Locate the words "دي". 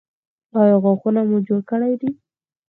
2.01-2.09